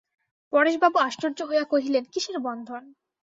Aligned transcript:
পরেশবাবু 0.53 0.97
আশ্চর্য 0.99 1.39
হইয়া 1.49 1.65
কহিলেন, 1.71 2.03
কিসের 2.13 2.37
বন্ধন? 2.39 2.83